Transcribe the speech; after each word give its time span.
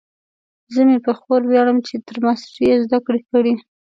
زه 0.73 0.81
مې 0.87 0.97
په 1.05 1.11
خور 1.19 1.41
ویاړم 1.45 1.77
چې 1.87 1.93
تر 2.07 2.17
ماسټرۍ 2.25 2.65
یې 2.69 2.75
زده 2.85 2.97
کړې 3.05 3.21
کړي 3.31 3.53